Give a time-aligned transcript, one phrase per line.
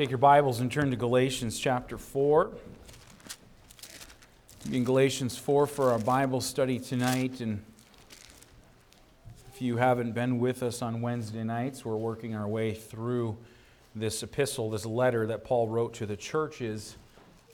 [0.00, 2.52] Take your Bibles and turn to Galatians chapter 4.
[4.72, 7.42] In Galatians 4 for our Bible study tonight.
[7.42, 7.62] And
[9.52, 13.36] if you haven't been with us on Wednesday nights, we're working our way through
[13.94, 16.96] this epistle, this letter that Paul wrote to the churches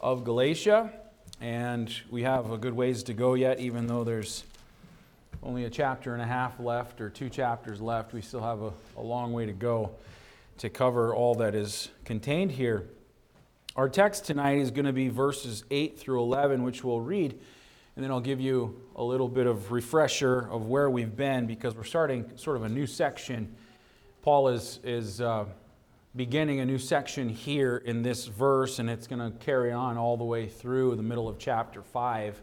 [0.01, 0.93] of Galatia.
[1.41, 4.45] And we have a good ways to go yet, even though there's
[5.43, 8.13] only a chapter and a half left or two chapters left.
[8.13, 9.91] We still have a, a long way to go
[10.59, 12.89] to cover all that is contained here.
[13.77, 17.39] Our text tonight is going to be verses 8 through 11, which we'll read,
[17.94, 21.75] and then I'll give you a little bit of refresher of where we've been because
[21.75, 23.54] we're starting sort of a new section.
[24.22, 25.45] Paul is, is uh,
[26.14, 30.17] beginning a new section here in this verse, and it's going to carry on all
[30.17, 32.41] the way through the middle of chapter 5.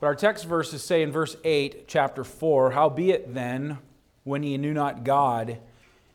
[0.00, 3.78] But our text verses say in verse 8, chapter 4 Howbeit then,
[4.24, 5.58] when ye knew not God,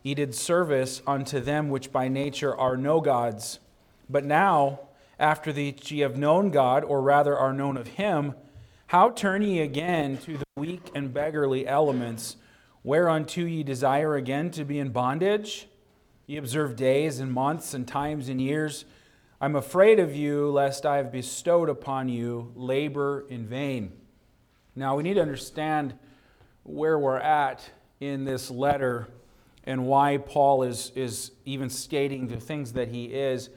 [0.06, 3.58] Ye did service unto them which by nature are no gods.
[4.08, 4.82] But now,
[5.18, 8.36] after that ye have known God, or rather are known of him,
[8.86, 12.36] how turn ye again to the weak and beggarly elements,
[12.84, 15.68] whereunto ye desire again to be in bondage?
[16.28, 18.86] Ye observe days and months and times and years.
[19.42, 23.92] I'm afraid of you, lest I have bestowed upon you labor in vain.
[24.76, 25.96] Now, we need to understand
[26.62, 27.68] where we're at
[28.00, 29.08] in this letter
[29.66, 33.50] and why Paul is, is even stating the things that he is.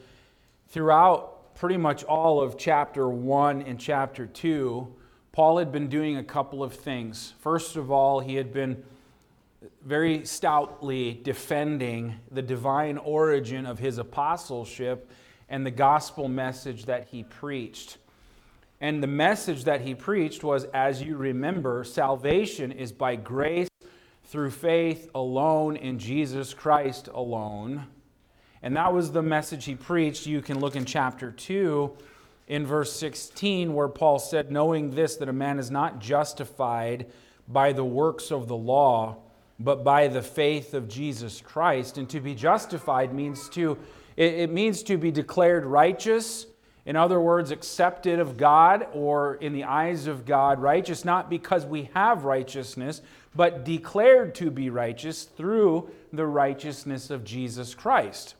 [0.68, 4.94] Throughout pretty much all of chapter 1 and chapter 2,
[5.32, 7.34] Paul had been doing a couple of things.
[7.40, 8.82] First of all, he had been
[9.84, 15.10] very stoutly defending the divine origin of his apostleship
[15.48, 17.98] and the gospel message that he preached.
[18.80, 23.68] And the message that he preached was, as you remember, salvation is by grace
[24.28, 27.86] through faith alone in Jesus Christ alone.
[28.62, 30.26] And that was the message he preached.
[30.26, 31.90] You can look in chapter 2
[32.46, 37.06] in verse 16, where Paul said, Knowing this, that a man is not justified
[37.48, 39.16] by the works of the law,
[39.58, 41.96] but by the faith of Jesus Christ.
[41.96, 43.78] And to be justified means to,
[44.16, 46.46] it means to be declared righteous.
[46.88, 51.66] In other words, accepted of God or in the eyes of God, righteous, not because
[51.66, 53.02] we have righteousness,
[53.36, 58.36] but declared to be righteous through the righteousness of Jesus Christ.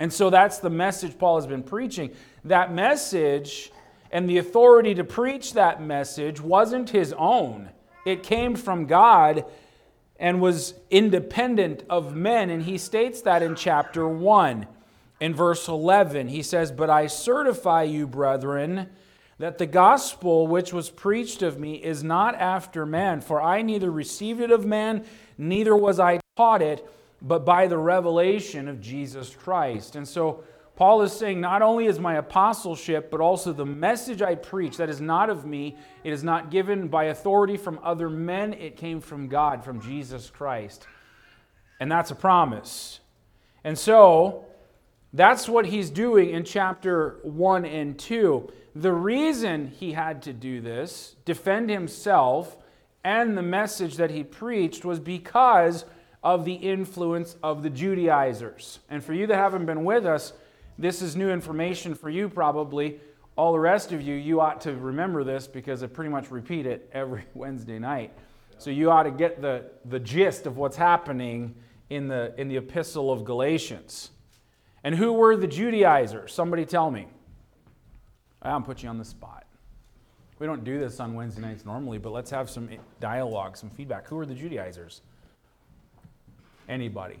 [0.00, 2.10] And so that's the message Paul has been preaching.
[2.42, 3.70] That message
[4.10, 7.70] and the authority to preach that message wasn't his own,
[8.04, 9.44] it came from God
[10.16, 12.50] and was independent of men.
[12.50, 14.66] And he states that in chapter 1.
[15.20, 18.88] In verse 11, he says, But I certify you, brethren,
[19.38, 23.90] that the gospel which was preached of me is not after man, for I neither
[23.90, 25.04] received it of man,
[25.38, 26.86] neither was I taught it,
[27.22, 29.94] but by the revelation of Jesus Christ.
[29.96, 30.42] And so
[30.76, 34.88] Paul is saying, not only is my apostleship, but also the message I preach, that
[34.88, 39.02] is not of me, it is not given by authority from other men, it came
[39.02, 40.86] from God, from Jesus Christ.
[41.78, 43.00] And that's a promise.
[43.62, 44.46] And so,
[45.12, 48.52] that's what he's doing in chapter 1 and 2.
[48.76, 52.56] The reason he had to do this, defend himself
[53.02, 55.84] and the message that he preached, was because
[56.22, 58.78] of the influence of the Judaizers.
[58.88, 60.32] And for you that haven't been with us,
[60.78, 63.00] this is new information for you probably.
[63.36, 66.66] All the rest of you, you ought to remember this because I pretty much repeat
[66.66, 68.12] it every Wednesday night.
[68.58, 71.54] So you ought to get the, the gist of what's happening
[71.88, 74.10] in the, in the epistle of Galatians.
[74.82, 76.32] And who were the Judaizers?
[76.32, 77.06] Somebody tell me.
[78.42, 79.44] I'm put you on the spot.
[80.38, 84.08] We don't do this on Wednesday nights normally, but let's have some dialogue, some feedback.
[84.08, 85.02] Who are the Judaizers?
[86.66, 87.18] Anybody?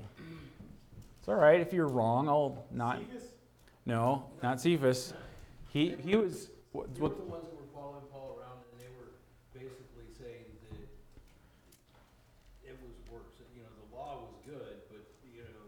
[1.18, 2.30] It's all right if you're wrong.
[2.30, 2.98] I'll not.
[2.98, 3.24] Cephas?
[3.84, 5.12] No, not Cephas.
[5.68, 6.48] He he was.
[6.72, 9.12] What, what, the ones that were following Paul around, and they were
[9.52, 10.80] basically saying that
[12.64, 13.36] it was works.
[13.52, 15.66] You know, the law was good, but you know,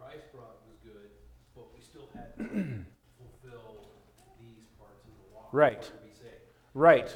[0.00, 1.10] Christ brought good,
[1.54, 2.36] but we still had.
[2.36, 2.44] To
[3.18, 3.88] fulfill
[4.40, 5.48] these parts of the law.
[5.50, 5.90] in Right.
[6.74, 7.08] Right.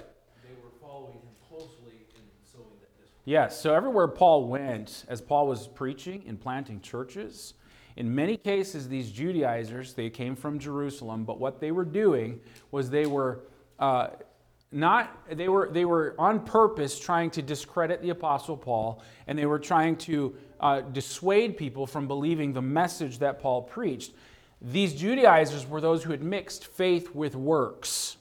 [0.42, 3.20] They were following him closely in sowing that discord.
[3.24, 3.60] Yes.
[3.60, 7.54] So everywhere Paul went, as Paul was preaching and planting churches,
[7.96, 12.40] in many cases, these Judaizers, they came from Jerusalem, but what they were doing
[12.72, 13.44] was they were
[13.78, 14.08] uh,
[14.72, 19.46] not, they were, they were on purpose trying to discredit the Apostle Paul, and they
[19.46, 20.34] were trying to
[20.64, 24.12] uh, dissuade people from believing the message that Paul preached.
[24.62, 28.16] These Judaizers were those who had mixed faith with works.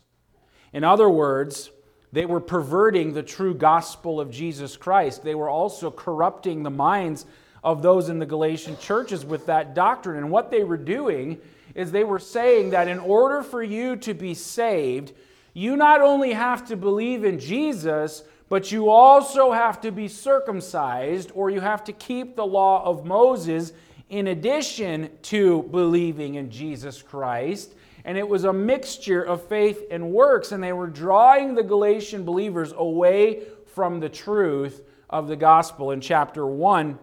[0.74, 1.72] In other words,
[2.12, 5.24] they were perverting the true gospel of Jesus Christ.
[5.24, 7.26] They were also corrupting the minds
[7.64, 10.18] of those in the Galatian churches with that doctrine.
[10.18, 11.40] And what they were doing
[11.76, 15.14] is they were saying that in order for you to be saved,
[15.54, 21.32] you not only have to believe in Jesus, but you also have to be circumcised
[21.34, 23.74] or you have to keep the law of Moses
[24.10, 27.74] in addition to believing in Jesus Christ.
[28.06, 32.26] And it was a mixture of faith and works, and they were drawing the Galatian
[32.26, 33.44] believers away
[33.74, 35.92] from the truth of the gospel.
[35.92, 37.00] In chapter 1,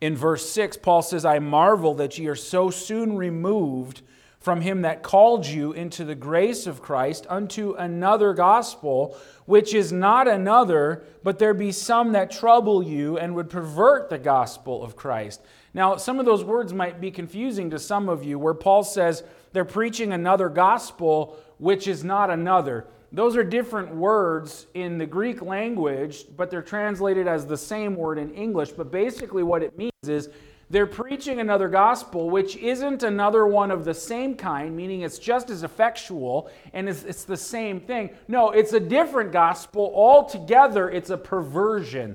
[0.00, 4.02] in verse 6, Paul says, I marvel that ye are so soon removed
[4.38, 9.18] from him that called you into the grace of Christ unto another gospel,
[9.50, 14.16] which is not another, but there be some that trouble you and would pervert the
[14.16, 15.42] gospel of Christ.
[15.74, 19.24] Now, some of those words might be confusing to some of you, where Paul says
[19.52, 22.86] they're preaching another gospel, which is not another.
[23.10, 28.18] Those are different words in the Greek language, but they're translated as the same word
[28.18, 28.70] in English.
[28.70, 30.28] But basically, what it means is
[30.70, 35.50] they're preaching another gospel, which isn't another one of the same kind, meaning it's just
[35.50, 38.10] as effectual and it's, it's the same thing.
[38.28, 39.92] No, it's a different gospel.
[39.92, 42.14] Altogether, it's a perversion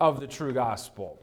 [0.00, 1.20] of the true gospel.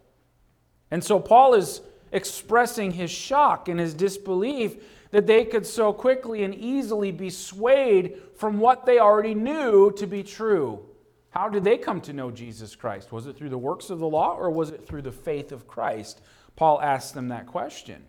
[0.91, 1.79] And so Paul is
[2.11, 4.75] expressing his shock and his disbelief
[5.11, 10.05] that they could so quickly and easily be swayed from what they already knew to
[10.05, 10.85] be true.
[11.29, 13.11] How did they come to know Jesus Christ?
[13.11, 15.67] Was it through the works of the law or was it through the faith of
[15.67, 16.21] Christ?
[16.55, 18.05] Paul asks them that question.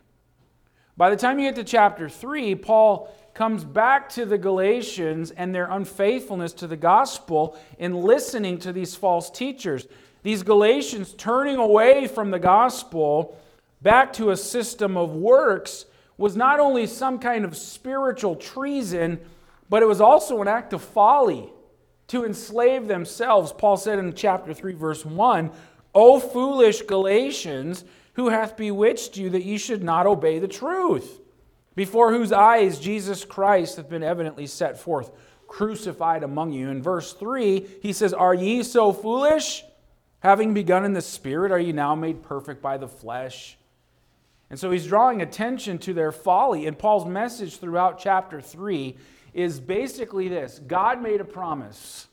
[0.97, 5.53] By the time you get to chapter 3, Paul comes back to the Galatians and
[5.53, 9.89] their unfaithfulness to the gospel in listening to these false teachers.
[10.23, 13.37] These Galatians turning away from the gospel
[13.83, 15.87] back to a system of works
[16.17, 19.19] was not only some kind of spiritual treason,
[19.69, 21.53] but it was also an act of folly
[22.07, 23.53] to enslave themselves.
[23.53, 25.51] Paul said in chapter 3, verse 1
[25.97, 27.85] O foolish Galatians,
[28.15, 31.21] who hath bewitched you that ye should not obey the truth,
[31.75, 35.11] before whose eyes Jesus Christ hath been evidently set forth,
[35.47, 36.69] crucified among you.
[36.69, 39.65] In verse 3, he says, Are ye so foolish?
[40.21, 43.59] Having begun in the Spirit, are ye now made perfect by the flesh?
[44.51, 46.67] And so he's drawing attention to their folly.
[46.67, 48.97] And Paul's message throughout chapter 3
[49.33, 52.07] is basically this God made a promise.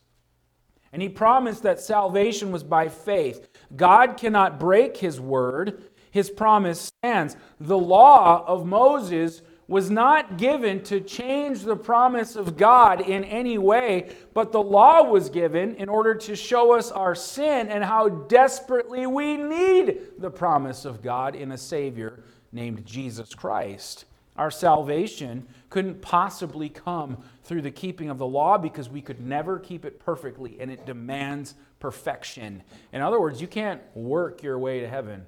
[0.93, 3.47] And he promised that salvation was by faith.
[3.75, 7.35] God cannot break his word, his promise stands.
[7.59, 13.57] The law of Moses was not given to change the promise of God in any
[13.57, 18.09] way, but the law was given in order to show us our sin and how
[18.09, 22.21] desperately we need the promise of God in a Savior
[22.51, 24.03] named Jesus Christ.
[24.35, 29.57] Our salvation couldn't possibly come through the keeping of the law because we could never
[29.57, 32.61] keep it perfectly, and it demands perfection.
[32.91, 35.25] In other words, you can't work your way to heaven.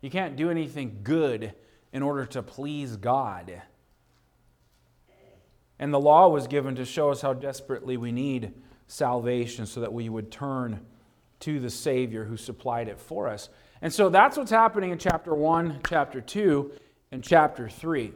[0.00, 1.54] You can't do anything good
[1.92, 3.62] in order to please God.
[5.78, 8.52] And the law was given to show us how desperately we need
[8.86, 10.80] salvation so that we would turn
[11.40, 13.48] to the Savior who supplied it for us.
[13.80, 16.72] And so that's what's happening in chapter 1, chapter 2,
[17.12, 18.12] and chapter 3.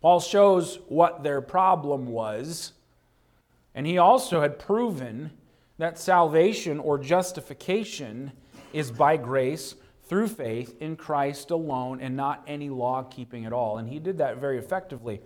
[0.00, 2.72] Paul shows what their problem was,
[3.74, 5.30] and he also had proven
[5.78, 8.32] that salvation or justification
[8.72, 9.74] is by grace
[10.08, 13.78] through faith in Christ alone and not any law keeping at all.
[13.78, 15.20] And he did that very effectively.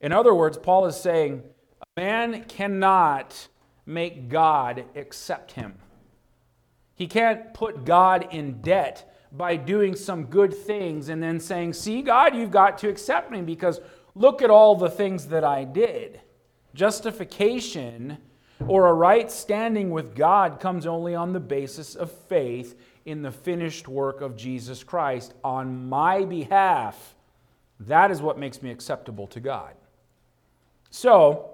[0.00, 1.42] In other words, Paul is saying
[1.82, 3.48] a man cannot
[3.84, 5.74] make God accept him.
[6.94, 12.00] He can't put God in debt by doing some good things and then saying, See,
[12.00, 13.80] God, you've got to accept me because
[14.14, 16.20] look at all the things that I did.
[16.74, 18.18] Justification
[18.66, 23.30] or a right standing with God comes only on the basis of faith in the
[23.30, 27.14] finished work of Jesus Christ on my behalf.
[27.80, 29.74] That is what makes me acceptable to God.
[30.90, 31.50] So,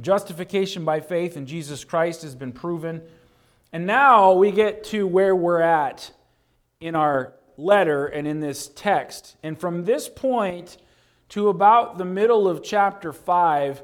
[0.00, 3.02] justification by faith in Jesus Christ has been proven.
[3.72, 6.10] And now we get to where we're at
[6.80, 9.36] in our letter and in this text.
[9.44, 10.76] And from this point
[11.30, 13.82] to about the middle of chapter 5,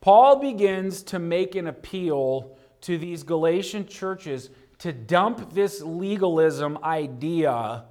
[0.00, 7.84] Paul begins to make an appeal to these Galatian churches to dump this legalism idea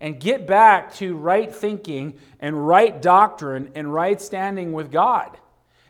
[0.00, 5.36] and get back to right thinking and right doctrine and right standing with God.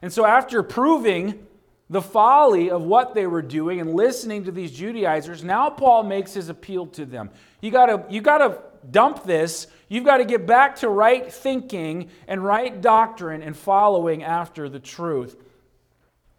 [0.01, 1.47] And so, after proving
[1.89, 6.33] the folly of what they were doing and listening to these Judaizers, now Paul makes
[6.33, 7.31] his appeal to them.
[7.61, 8.59] You gotta, you gotta
[8.91, 9.67] dump this.
[9.89, 14.81] You've got to get back to right thinking and right doctrine and following after the
[14.81, 15.37] truth.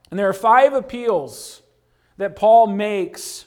[0.09, 1.61] And there are five appeals
[2.17, 3.45] that Paul makes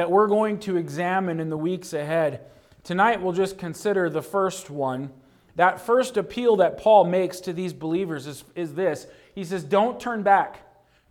[0.00, 2.40] that we're going to examine in the weeks ahead.
[2.84, 5.12] Tonight we'll just consider the first one.
[5.56, 10.00] That first appeal that Paul makes to these believers is, is this He says, Don't
[10.00, 10.60] turn back,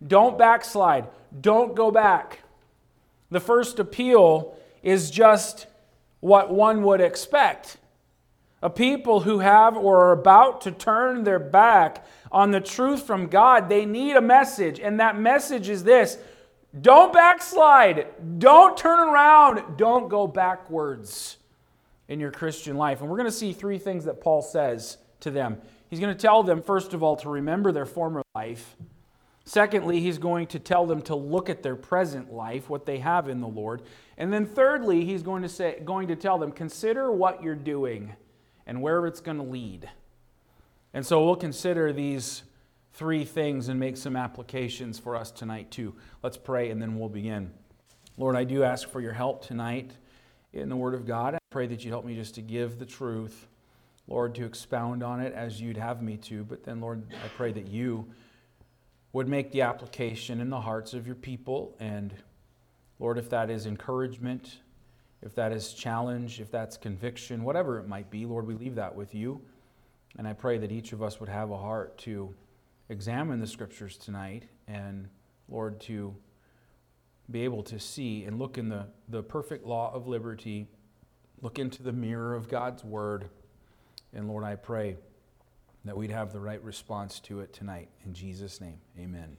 [0.04, 1.06] don't backslide,
[1.40, 2.40] don't go back.
[3.30, 5.68] The first appeal is just
[6.18, 7.76] what one would expect.
[8.60, 13.28] A people who have or are about to turn their back on the truth from
[13.28, 14.80] God, they need a message.
[14.80, 16.18] And that message is this
[16.78, 18.06] don't backslide,
[18.38, 21.38] don't turn around, don't go backwards
[22.08, 23.00] in your Christian life.
[23.00, 25.60] And we're going to see three things that Paul says to them.
[25.88, 28.76] He's going to tell them, first of all, to remember their former life.
[29.44, 33.28] Secondly, he's going to tell them to look at their present life, what they have
[33.28, 33.82] in the Lord.
[34.16, 38.14] And then thirdly, he's going to say going to tell them, consider what you're doing
[38.66, 39.88] and where it's going to lead.
[40.94, 42.44] And so we'll consider these
[42.92, 45.94] three things and make some applications for us tonight too.
[46.22, 47.52] Let's pray and then we'll begin.
[48.16, 49.92] Lord, I do ask for your help tonight
[50.52, 51.34] in the Word of God.
[51.34, 53.46] I pray that you help me just to give the truth,
[54.06, 56.44] Lord, to expound on it as you'd have me to.
[56.44, 58.06] But then, Lord, I pray that you
[59.12, 61.76] would make the application in the hearts of your people.
[61.80, 62.12] And,
[62.98, 64.58] Lord, if that is encouragement,
[65.22, 68.94] if that is challenge, if that's conviction, whatever it might be, Lord, we leave that
[68.94, 69.40] with you.
[70.18, 72.34] And I pray that each of us would have a heart to
[72.90, 75.08] examine the scriptures tonight and,
[75.48, 76.14] Lord, to
[77.30, 80.66] be able to see and look in the, the perfect law of liberty,
[81.40, 83.30] look into the mirror of God's word.
[84.12, 84.96] And Lord, I pray
[85.84, 87.88] that we'd have the right response to it tonight.
[88.04, 89.36] In Jesus' name, amen.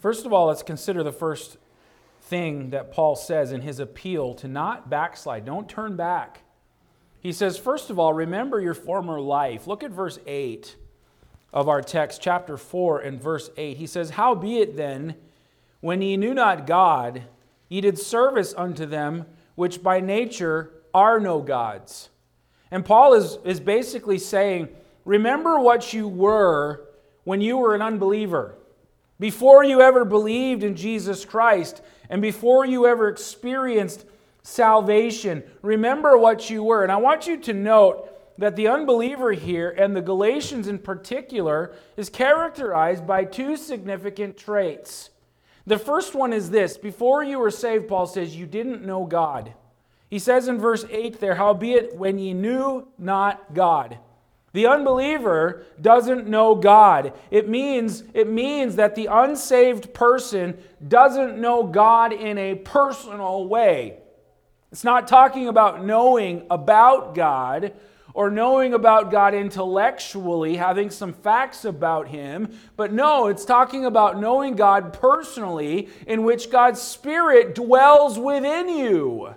[0.00, 1.58] First of all, let's consider the first
[2.22, 5.44] thing that Paul says in his appeal to not backslide.
[5.44, 6.42] Don't turn back.
[7.20, 9.68] He says, first of all, remember your former life.
[9.68, 10.76] Look at verse 8
[11.56, 13.78] of our text, chapter 4, and verse 8.
[13.78, 15.14] He says, Howbeit then,
[15.80, 17.22] when ye knew not God,
[17.70, 22.10] ye did service unto them which by nature are no gods.
[22.70, 24.68] And Paul is, is basically saying,
[25.06, 26.88] Remember what you were
[27.24, 28.54] when you were an unbeliever.
[29.18, 34.04] Before you ever believed in Jesus Christ and before you ever experienced
[34.42, 36.82] salvation, remember what you were.
[36.82, 41.74] And I want you to note that the unbeliever here, and the Galatians in particular,
[41.96, 45.10] is characterized by two significant traits.
[45.66, 49.52] The first one is this Before you were saved, Paul says, you didn't know God.
[50.08, 53.98] He says in verse 8 there, Howbeit, when ye knew not God.
[54.52, 57.12] The unbeliever doesn't know God.
[57.30, 63.98] It means, it means that the unsaved person doesn't know God in a personal way.
[64.72, 67.72] It's not talking about knowing about God
[68.16, 72.58] or knowing about God intellectually, having some facts about Him.
[72.74, 79.34] But no, it's talking about knowing God personally, in which God's Spirit dwells within you.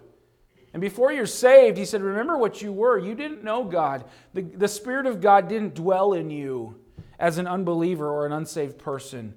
[0.72, 2.98] And before you're saved, He said, Remember what you were.
[2.98, 6.80] You didn't know God, the, the Spirit of God didn't dwell in you
[7.20, 9.34] as an unbeliever or an unsaved person.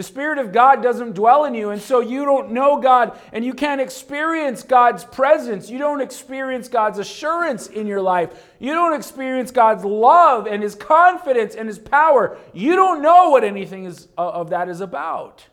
[0.00, 3.44] The Spirit of God doesn't dwell in you, and so you don't know God and
[3.44, 5.68] you can't experience God's presence.
[5.68, 8.30] You don't experience God's assurance in your life.
[8.58, 12.38] You don't experience God's love and His confidence and His power.
[12.54, 15.44] You don't know what anything is, uh, of that is about.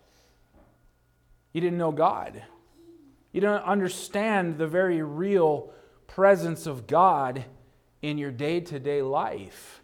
[1.52, 2.42] You didn't know God.
[3.34, 5.74] You don't understand the very real
[6.08, 7.44] presence of God
[8.02, 9.77] in your day to day life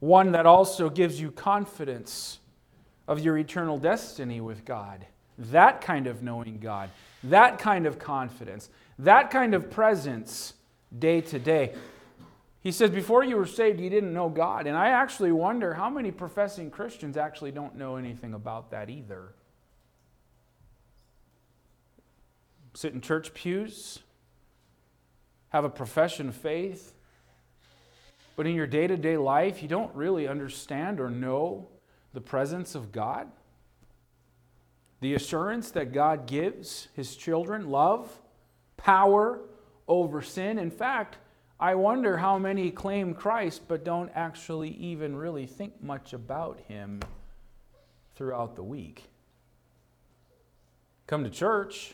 [0.00, 2.38] one that also gives you confidence
[3.06, 5.06] of your eternal destiny with God.
[5.38, 6.90] That kind of knowing God,
[7.24, 10.54] that kind of confidence, that kind of presence
[10.98, 11.74] day to day.
[12.62, 14.66] He says, Before you were saved, you didn't know God.
[14.66, 19.34] And I actually wonder how many professing Christians actually don't know anything about that either.
[22.74, 24.00] Sit in church pews,
[25.48, 26.94] have a profession of faith,
[28.40, 31.68] but in your day to day life, you don't really understand or know
[32.14, 33.30] the presence of God.
[35.02, 38.10] The assurance that God gives his children love,
[38.78, 39.40] power
[39.86, 40.58] over sin.
[40.58, 41.18] In fact,
[41.60, 47.00] I wonder how many claim Christ but don't actually even really think much about him
[48.16, 49.10] throughout the week.
[51.06, 51.92] Come to church,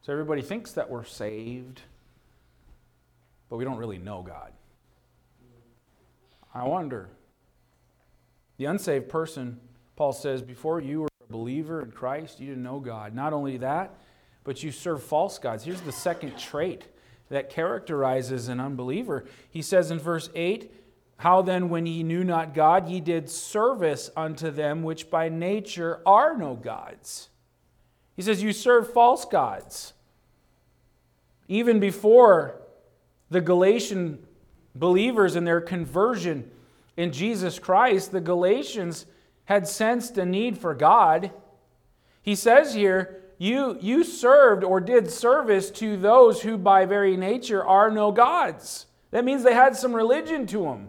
[0.00, 1.82] so everybody thinks that we're saved,
[3.50, 4.54] but we don't really know God.
[6.56, 7.10] I wonder.
[8.56, 9.60] The unsaved person,
[9.94, 13.14] Paul says, before you were a believer in Christ, you didn't know God.
[13.14, 13.94] Not only that,
[14.42, 15.64] but you serve false gods.
[15.64, 16.86] Here's the second trait
[17.28, 19.26] that characterizes an unbeliever.
[19.50, 20.72] He says in verse 8,
[21.18, 26.00] How then, when ye knew not God, ye did service unto them which by nature
[26.06, 27.28] are no gods?
[28.14, 29.92] He says, You serve false gods.
[31.48, 32.62] Even before
[33.28, 34.25] the Galatian
[34.78, 36.50] believers and their conversion
[36.96, 39.06] in Jesus Christ, the Galatians
[39.44, 41.30] had sensed a need for God.
[42.22, 47.64] He says here, you, you served or did service to those who by very nature
[47.64, 48.86] are no gods.
[49.10, 50.88] That means they had some religion to them.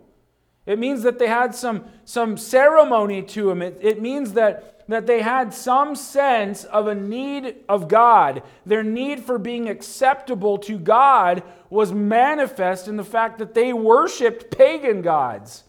[0.66, 3.62] It means that they had some, some ceremony to them.
[3.62, 8.44] It, it means that, that they had some sense of a need of God.
[8.66, 14.58] Their need for being acceptable to God was manifest in the fact that they worshiped
[14.58, 15.64] pagan gods.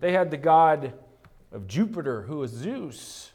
[0.00, 0.92] They had the god
[1.50, 3.32] of Jupiter, who was Zeus.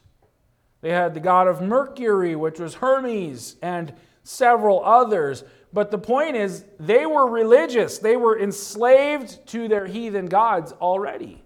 [0.82, 5.44] They had the god of Mercury, which was Hermes, and several others.
[5.72, 7.98] But the point is, they were religious.
[7.98, 11.42] They were enslaved to their heathen gods already.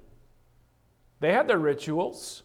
[1.20, 2.44] They had their rituals,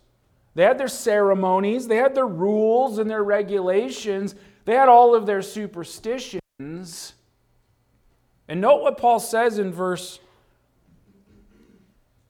[0.54, 5.26] they had their ceremonies, they had their rules and their regulations, they had all of
[5.26, 7.14] their superstitions.
[8.48, 10.20] And note what Paul says in verse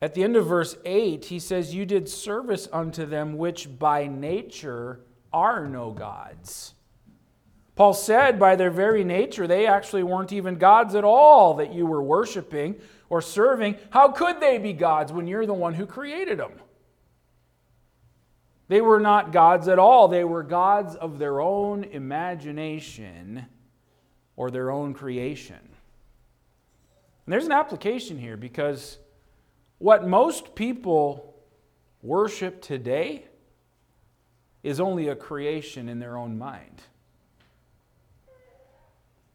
[0.02, 4.08] at the end of verse 8, he says, You did service unto them which by
[4.08, 4.98] nature
[5.32, 6.74] are no gods.
[7.76, 11.86] Paul said, by their very nature, they actually weren't even gods at all that you
[11.86, 12.74] were worshiping
[13.08, 13.76] or serving.
[13.90, 16.52] How could they be gods when you're the one who created them?
[18.72, 20.08] They were not gods at all.
[20.08, 23.44] They were gods of their own imagination
[24.34, 25.58] or their own creation.
[25.58, 28.96] And there's an application here because
[29.76, 31.34] what most people
[32.00, 33.26] worship today
[34.62, 36.80] is only a creation in their own mind.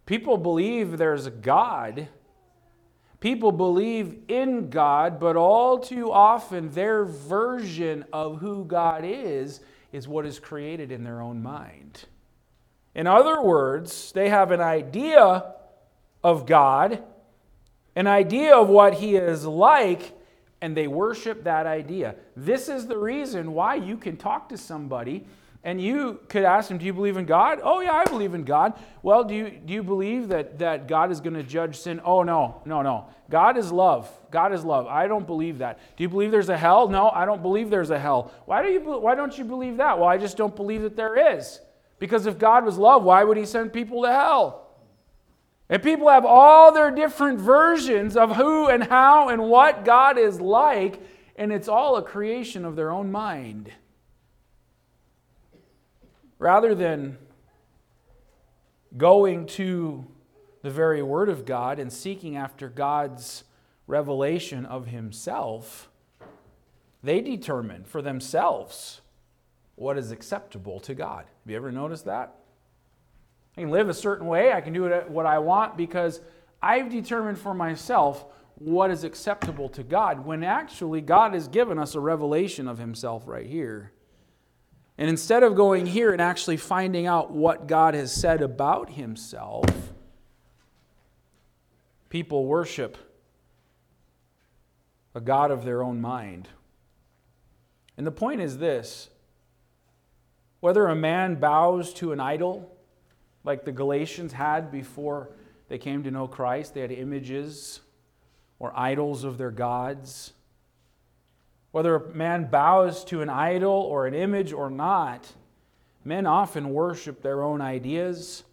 [0.08, 2.08] People believe there's a God.
[3.20, 9.60] People believe in God, but all too often their version of who God is
[9.92, 12.06] is what is created in their own mind.
[12.94, 15.54] In other words, they have an idea
[16.24, 17.04] of God,
[17.96, 20.14] an idea of what He is like,
[20.62, 22.16] and they worship that idea.
[22.36, 25.26] This is the reason why you can talk to somebody
[25.64, 27.60] and you could ask them, Do you believe in God?
[27.64, 28.74] Oh, yeah, I believe in God.
[29.02, 32.00] Well, do you, do you believe that, that God is going to judge sin?
[32.04, 33.08] Oh, no, no, no.
[33.30, 34.10] God is love.
[34.32, 34.88] God is love.
[34.88, 35.80] I don't believe that.
[35.98, 36.88] Do you believe there's a hell?
[36.88, 38.32] No, I don't believe there's a hell.
[38.46, 40.00] Why, do you, why don't you believe that?
[40.00, 41.60] Well, I just don't believe that there is.
[42.00, 44.68] Because if God was love, why would he send people to hell?
[45.70, 50.40] And people have all their different versions of who and how and what God is
[50.40, 51.02] like,
[51.36, 53.72] and it's all a creation of their own mind.
[56.40, 57.18] Rather than
[58.96, 60.06] going to
[60.62, 63.44] the very Word of God and seeking after God's
[63.88, 65.90] revelation of Himself,
[67.04, 69.02] they determine for themselves
[69.76, 71.26] what is acceptable to God.
[71.26, 72.36] Have you ever noticed that?
[73.56, 74.52] I can live a certain way.
[74.52, 76.22] I can do what I want because
[76.62, 81.96] I've determined for myself what is acceptable to God when actually God has given us
[81.96, 83.92] a revelation of Himself right here.
[84.98, 89.66] And instead of going here and actually finding out what God has said about Himself,
[92.10, 92.98] people worship
[95.14, 96.50] a God of their own mind.
[97.98, 99.10] And the point is this
[100.60, 102.76] whether a man bows to an idol,
[103.44, 105.30] like the Galatians had before
[105.70, 106.74] they came to know Christ.
[106.74, 107.82] They had images
[108.60, 110.34] or idols of their gods.
[111.72, 115.34] Whether a man bows to an idol or an image or not,
[116.04, 118.44] men often worship their own ideas,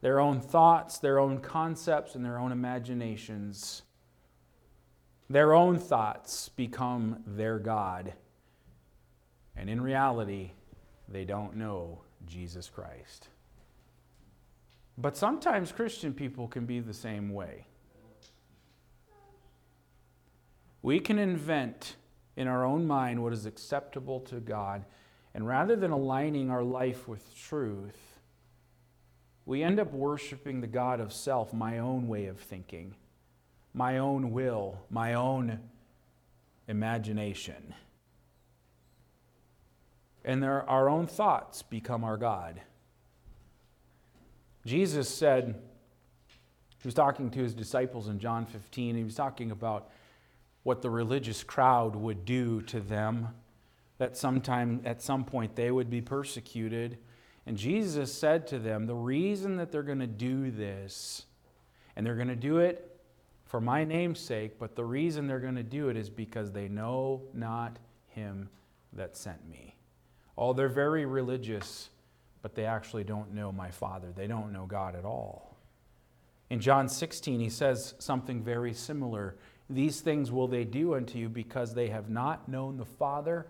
[0.00, 3.82] their own thoughts, their own concepts, and their own imaginations.
[5.30, 8.12] Their own thoughts become their God.
[9.56, 10.50] And in reality,
[11.08, 13.28] they don't know Jesus Christ.
[14.98, 17.66] But sometimes Christian people can be the same way.
[20.82, 21.96] We can invent
[22.36, 24.84] in our own mind what is acceptable to God,
[25.34, 28.18] and rather than aligning our life with truth,
[29.46, 32.94] we end up worshiping the God of self, my own way of thinking,
[33.74, 35.60] my own will, my own
[36.66, 37.74] imagination.
[40.24, 42.60] And there, our own thoughts become our God.
[44.64, 45.60] Jesus said,
[46.80, 49.90] he was talking to his disciples in John 15, he was talking about
[50.64, 53.28] what the religious crowd would do to them,
[53.98, 56.98] that sometime at some point they would be persecuted.
[57.46, 61.26] And Jesus said to them, The reason that they're going to do this,
[61.94, 62.90] and they're going to do it
[63.44, 66.66] for my name's sake, but the reason they're going to do it is because they
[66.66, 68.48] know not him
[68.92, 69.76] that sent me.
[70.36, 71.90] Oh, they're very religious
[72.44, 74.12] but they actually don't know my Father.
[74.14, 75.56] They don't know God at all.
[76.50, 79.36] In John 16, he says something very similar.
[79.70, 83.46] These things will they do unto you because they have not known the Father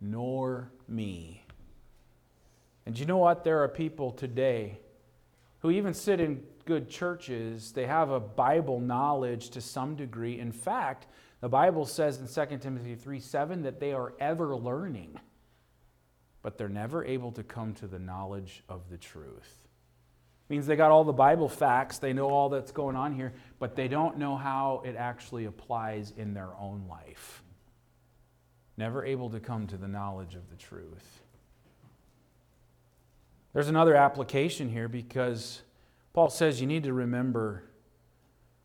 [0.00, 1.44] nor me.
[2.84, 3.42] And you know what?
[3.42, 4.78] There are people today
[5.60, 10.38] who even sit in good churches, they have a Bible knowledge to some degree.
[10.38, 11.06] In fact,
[11.40, 15.18] the Bible says in 2 Timothy 3 7 that they are ever learning,
[16.42, 19.65] but they're never able to come to the knowledge of the truth
[20.48, 23.74] means they got all the Bible facts, they know all that's going on here, but
[23.74, 27.42] they don't know how it actually applies in their own life.
[28.76, 31.22] Never able to come to the knowledge of the truth.
[33.52, 35.62] There's another application here because
[36.12, 37.64] Paul says you need to remember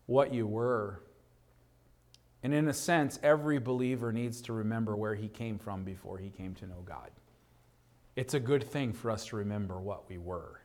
[0.06, 1.02] what you were.
[2.44, 6.30] And in a sense, every believer needs to remember where he came from before he
[6.30, 7.10] came to know God.
[8.16, 10.61] It's a good thing for us to remember what we were.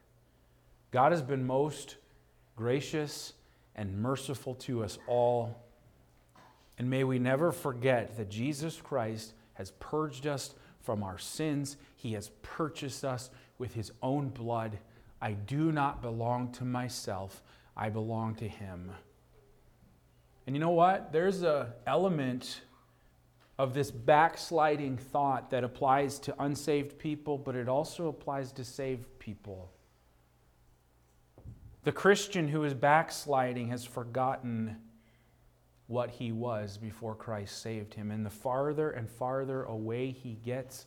[0.97, 1.97] God has been most
[2.57, 3.35] gracious
[3.75, 5.55] and merciful to us all.
[6.79, 11.77] And may we never forget that Jesus Christ has purged us from our sins.
[11.97, 13.29] He has purchased us
[13.59, 14.79] with his own blood.
[15.21, 17.43] I do not belong to myself,
[17.77, 18.91] I belong to him.
[20.47, 21.13] And you know what?
[21.13, 22.63] There's an element
[23.59, 29.05] of this backsliding thought that applies to unsaved people, but it also applies to saved
[29.19, 29.71] people.
[31.87, 34.77] The Christian who is backsliding has forgotten
[35.87, 38.11] what he was before Christ saved him.
[38.11, 40.87] And the farther and farther away he gets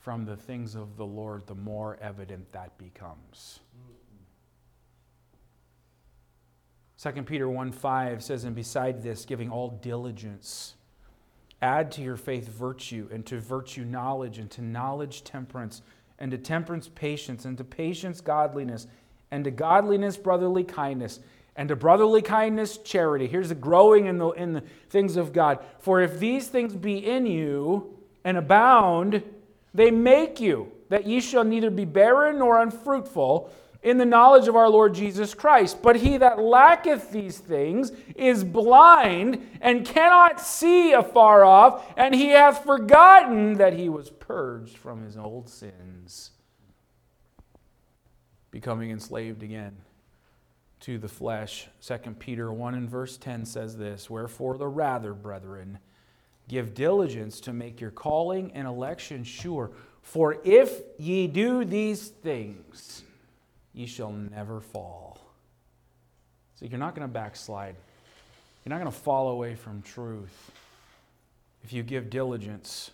[0.00, 3.60] from the things of the Lord, the more evident that becomes.
[7.00, 10.74] 2 Peter 1 5 says, And beside this, giving all diligence,
[11.62, 15.82] add to your faith virtue, and to virtue knowledge, and to knowledge temperance,
[16.18, 18.88] and to temperance patience, and to patience godliness
[19.30, 21.20] and to godliness, brotherly kindness,
[21.56, 23.26] and to brotherly kindness, charity.
[23.26, 25.58] Here's the growing in the, in the things of God.
[25.78, 29.22] For if these things be in you and abound,
[29.74, 33.50] they make you that ye shall neither be barren nor unfruitful
[33.82, 35.80] in the knowledge of our Lord Jesus Christ.
[35.82, 42.28] But he that lacketh these things is blind and cannot see afar off, and he
[42.28, 46.32] hath forgotten that he was purged from his old sins
[48.50, 49.76] becoming enslaved again
[50.80, 51.68] to the flesh.
[51.86, 55.78] 2 Peter 1 and verse 10 says this Wherefore, the rather, brethren,
[56.48, 59.70] give diligence to make your calling and election sure.
[60.02, 63.02] For if ye do these things,
[63.72, 65.18] ye shall never fall.
[66.56, 67.76] So you're not going to backslide.
[68.64, 70.50] You're not going to fall away from truth
[71.62, 72.90] if you give diligence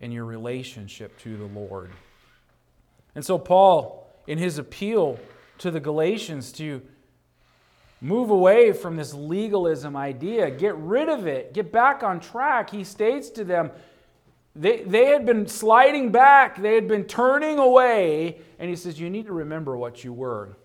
[0.00, 1.90] in your relationship to the Lord.
[3.14, 5.18] And so, Paul in his appeal
[5.58, 6.82] to the Galatians to
[8.00, 12.70] move away from this legalism idea, get rid of it, get back on track.
[12.70, 13.70] He states to them,
[14.54, 19.10] they, they had been sliding back, they had been turning away, and he says, You
[19.10, 20.56] need to remember what you were.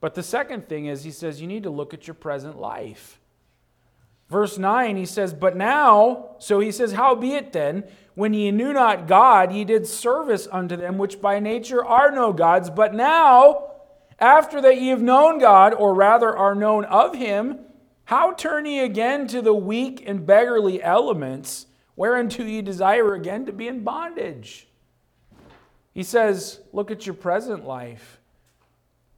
[0.00, 3.18] But the second thing is, he says, You need to look at your present life.
[4.28, 8.50] Verse 9, he says, But now, so he says, How be it then, when ye
[8.50, 12.68] knew not God, ye did service unto them which by nature are no gods.
[12.68, 13.70] But now,
[14.18, 17.60] after that ye have known God, or rather are known of him,
[18.04, 23.52] how turn ye again to the weak and beggarly elements, whereunto ye desire again to
[23.52, 24.68] be in bondage?
[25.94, 28.20] He says, Look at your present life.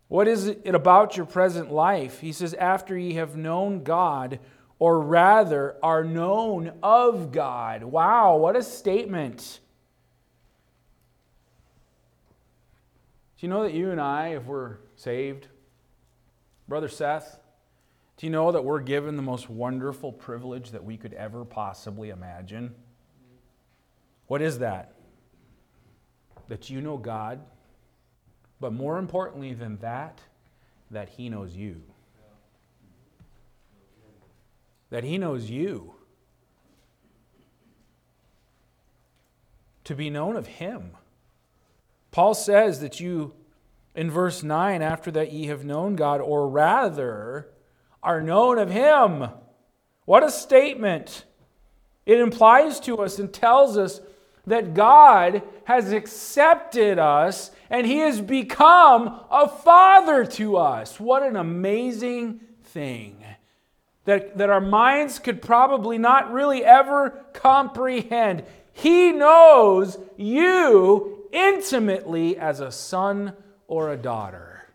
[0.08, 2.20] What is it about your present life?
[2.20, 4.40] He says, After ye have known God,
[4.80, 7.84] or rather are known of God.
[7.84, 9.60] Wow, what a statement.
[13.38, 15.48] Do you know that you and I, if we're saved,
[16.66, 17.38] Brother Seth,
[18.16, 22.08] do you know that we're given the most wonderful privilege that we could ever possibly
[22.08, 22.74] imagine?
[24.28, 24.94] What is that?
[26.48, 27.40] That you know God,
[28.60, 30.20] but more importantly than that,
[30.90, 31.82] that He knows you
[34.90, 35.94] that He knows you.
[39.84, 40.92] To be known of Him.
[42.10, 43.32] Paul says that you,
[43.94, 47.48] in verse 9, after that ye have known God, or rather
[48.02, 49.30] are known of Him.
[50.04, 51.24] What a statement!
[52.06, 54.00] It implies to us and tells us
[54.46, 60.98] that God has accepted us and He has become a father to us.
[60.98, 63.24] What an amazing thing
[64.04, 68.44] that, that our minds could probably not really ever comprehend.
[68.72, 73.34] He knows you intimately as a son
[73.66, 74.68] or a daughter.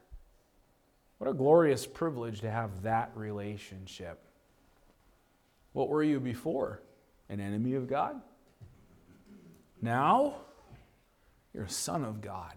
[1.17, 4.21] What a glorious privilege to have that relationship.
[5.73, 6.81] What were you before?
[7.29, 8.21] An enemy of God?
[9.81, 10.35] Now,
[11.53, 12.55] you're a son of God.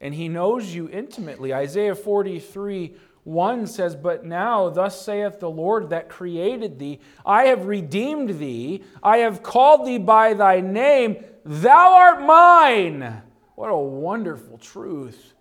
[0.00, 1.54] And he knows you intimately.
[1.54, 2.94] Isaiah 43
[3.24, 8.84] 1 says, But now, thus saith the Lord that created thee, I have redeemed thee,
[9.02, 13.22] I have called thee by thy name, thou art mine.
[13.54, 15.32] What a wonderful truth.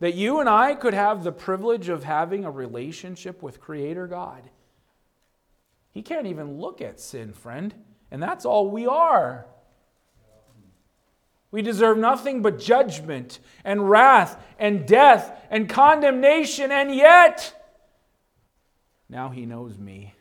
[0.00, 4.50] That you and I could have the privilege of having a relationship with Creator God.
[5.90, 7.74] He can't even look at sin, friend,
[8.10, 9.46] and that's all we are.
[11.54, 17.78] We deserve nothing but judgment and wrath and death and condemnation, and yet,
[19.08, 20.14] now he knows me.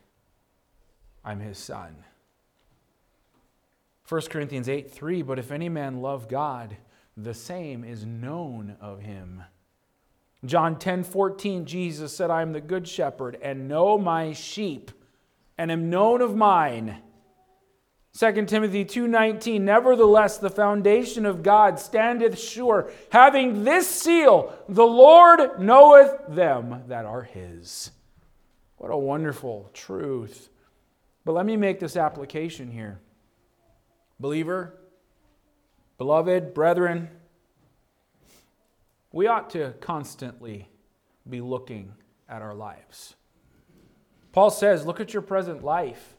[1.26, 1.96] I'm his son.
[4.08, 6.78] 1 Corinthians 8 3 But if any man love God,
[7.17, 9.41] the same is known of him.
[10.46, 14.91] John 10 14, Jesus said, I am the good shepherd and know my sheep
[15.58, 17.02] and am known of mine.
[18.15, 25.60] 2 Timothy 2:19 Nevertheless the foundation of God standeth sure having this seal the Lord
[25.60, 27.91] knoweth them that are his.
[28.78, 30.49] What a wonderful truth.
[31.26, 32.99] But let me make this application here.
[34.19, 34.78] Believer,
[35.97, 37.10] beloved, brethren,
[39.12, 40.69] we ought to constantly
[41.28, 41.93] be looking
[42.30, 43.15] at our lives.
[44.34, 46.15] Paul says, look at your present life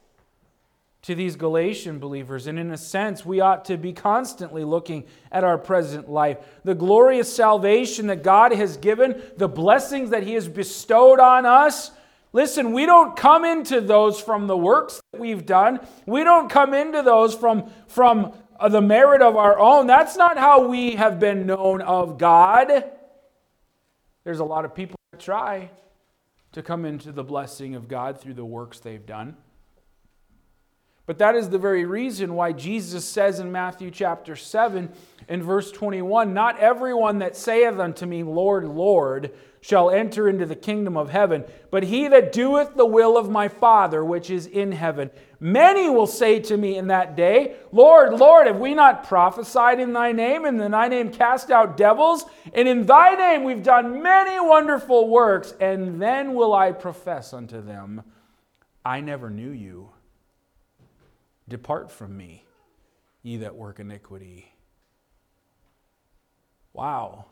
[1.05, 2.47] to these Galatian believers.
[2.47, 6.39] And in a sense, we ought to be constantly looking at our present life.
[6.63, 11.91] The glorious salvation that God has given, the blessings that He has bestowed on us.
[12.33, 15.79] Listen, we don't come into those from the works that we've done.
[16.07, 19.85] We don't come into those from, from uh, the merit of our own.
[19.85, 22.83] That's not how we have been known of God.
[24.23, 25.69] There's a lot of people that try
[26.53, 29.37] to come into the blessing of God through the works they've done.
[31.05, 34.89] But that is the very reason why Jesus says in Matthew chapter 7
[35.27, 40.55] in verse 21 Not everyone that saith unto me, Lord, Lord, shall enter into the
[40.55, 44.71] kingdom of heaven, but he that doeth the will of my Father which is in
[44.71, 45.09] heaven.
[45.39, 49.93] Many will say to me in that day, Lord, Lord, have we not prophesied in
[49.93, 52.25] thy name, and in thy name cast out devils?
[52.53, 55.53] And in thy name we've done many wonderful works.
[55.59, 58.03] And then will I profess unto them,
[58.83, 59.89] I never knew you.
[61.47, 62.45] Depart from me,
[63.21, 64.53] ye that work iniquity.
[66.73, 67.25] Wow.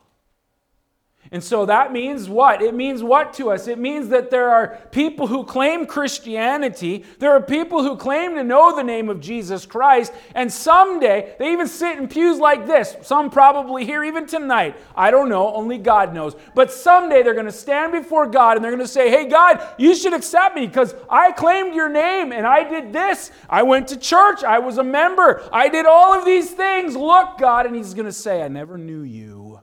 [1.32, 2.62] And so that means what?
[2.62, 3.66] It means what to us?
[3.66, 8.44] It means that there are people who claim Christianity, there are people who claim to
[8.44, 12.96] know the name of Jesus Christ, and someday they even sit in pews like this.
[13.02, 14.76] Some probably here even tonight.
[14.94, 16.36] I don't know, only God knows.
[16.54, 19.60] But someday they're going to stand before God and they're going to say, Hey, God,
[19.78, 23.30] you should accept me because I claimed your name and I did this.
[23.48, 26.94] I went to church, I was a member, I did all of these things.
[26.96, 27.66] Look, God.
[27.66, 29.60] And He's going to say, I never knew you.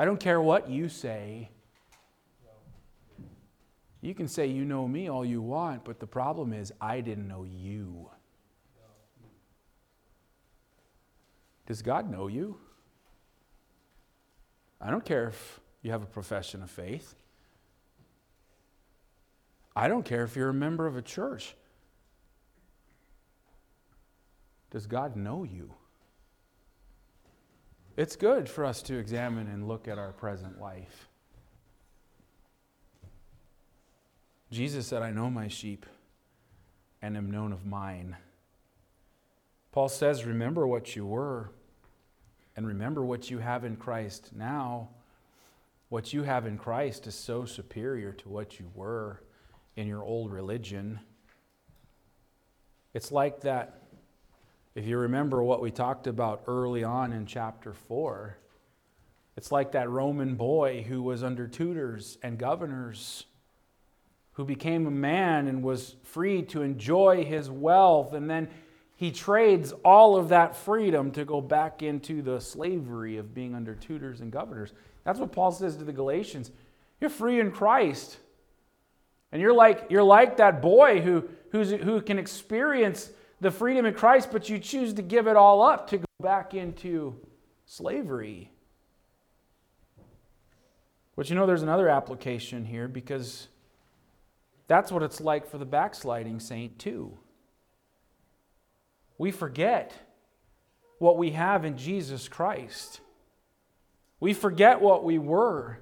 [0.00, 1.50] I don't care what you say.
[4.00, 7.28] You can say you know me all you want, but the problem is I didn't
[7.28, 8.08] know you.
[11.66, 12.56] Does God know you?
[14.80, 17.14] I don't care if you have a profession of faith.
[19.76, 21.54] I don't care if you're a member of a church.
[24.70, 25.74] Does God know you?
[28.00, 31.06] It's good for us to examine and look at our present life.
[34.50, 35.84] Jesus said, I know my sheep
[37.02, 38.16] and am known of mine.
[39.70, 41.50] Paul says, Remember what you were
[42.56, 44.88] and remember what you have in Christ now.
[45.90, 49.20] What you have in Christ is so superior to what you were
[49.76, 51.00] in your old religion.
[52.94, 53.79] It's like that
[54.74, 58.36] if you remember what we talked about early on in chapter 4,
[59.36, 63.24] it's like that Roman boy who was under tutors and governors,
[64.32, 68.48] who became a man and was free to enjoy his wealth, and then
[68.96, 73.74] he trades all of that freedom to go back into the slavery of being under
[73.74, 74.72] tutors and governors.
[75.04, 76.50] That's what Paul says to the Galatians.
[77.00, 78.18] You're free in Christ.
[79.32, 84.30] And you're like, you're like that boy who, who can experience the freedom in Christ,
[84.30, 87.16] but you choose to give it all up to go back into
[87.64, 88.50] slavery.
[91.16, 93.48] But you know, there's another application here because
[94.68, 97.18] that's what it's like for the backsliding saint, too.
[99.18, 99.92] We forget
[100.98, 103.00] what we have in Jesus Christ.
[104.20, 105.78] We forget what we were.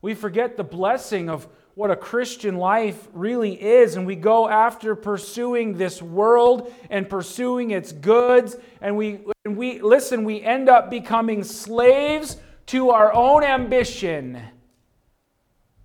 [0.00, 4.96] We forget the blessing of what a Christian life really is, and we go after
[4.96, 8.56] pursuing this world and pursuing its goods.
[8.80, 12.36] And we, and we listen, we end up becoming slaves
[12.66, 14.42] to our own ambition.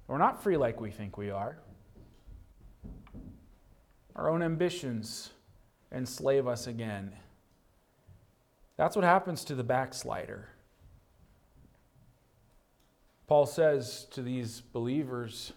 [0.07, 1.59] We're not free like we think we are.
[4.15, 5.29] Our own ambitions
[5.91, 7.13] enslave us again.
[8.77, 10.49] That's what happens to the backslider.
[13.27, 15.53] Paul says to these believers,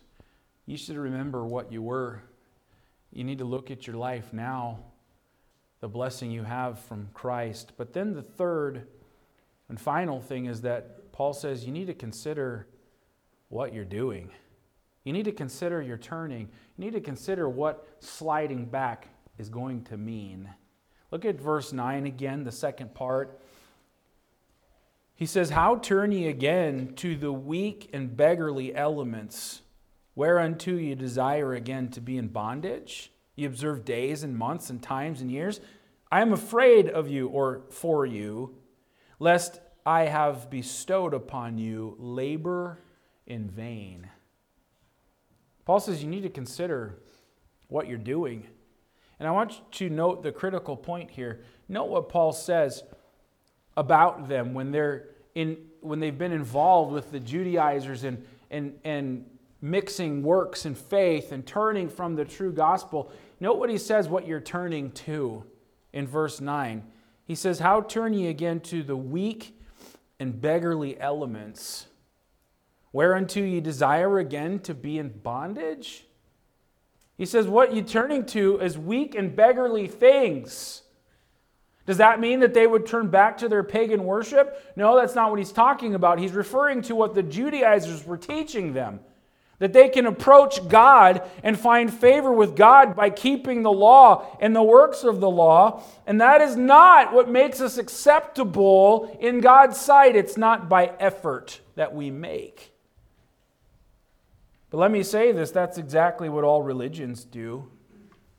[0.66, 2.22] you should remember what you were.
[3.12, 4.80] You need to look at your life now,
[5.80, 7.72] the blessing you have from Christ.
[7.76, 8.86] But then the third
[9.68, 12.66] and final thing is that Paul says you need to consider
[13.48, 14.30] what you're doing.
[15.04, 16.48] You need to consider your turning.
[16.76, 20.50] You need to consider what sliding back is going to mean.
[21.10, 23.40] Look at verse 9 again, the second part.
[25.14, 29.62] He says, How turn ye again to the weak and beggarly elements,
[30.16, 33.12] whereunto you desire again to be in bondage?
[33.36, 35.60] Ye observe days and months and times and years.
[36.10, 38.56] I am afraid of you or for you,
[39.20, 42.78] lest I have bestowed upon you labor
[43.26, 44.08] in vain.
[45.64, 46.98] Paul says you need to consider
[47.68, 48.46] what you're doing.
[49.18, 51.42] And I want you to note the critical point here.
[51.68, 52.82] Note what Paul says
[53.76, 59.26] about them when they're in when they've been involved with the Judaizers and and and
[59.60, 63.10] mixing works and faith and turning from the true gospel.
[63.40, 65.44] Note what he says what you're turning to
[65.92, 66.82] in verse 9.
[67.24, 69.58] He says, How turn ye again to the weak
[70.18, 71.86] and beggarly elements,
[72.92, 76.06] whereunto ye desire again to be in bondage?
[77.16, 80.82] He says, What you're turning to is weak and beggarly things.
[81.86, 84.72] Does that mean that they would turn back to their pagan worship?
[84.74, 86.18] No, that's not what he's talking about.
[86.18, 89.00] He's referring to what the Judaizers were teaching them
[89.58, 94.54] that they can approach God and find favor with God by keeping the law and
[94.54, 95.82] the works of the law.
[96.06, 100.14] And that is not what makes us acceptable in God's sight.
[100.14, 102.72] It's not by effort that we make.
[104.70, 107.70] But let me say this that's exactly what all religions do.